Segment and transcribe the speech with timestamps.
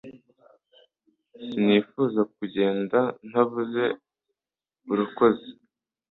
[1.45, 3.83] Sinifuzaga kugenda ntavuze
[4.91, 5.47] urakoze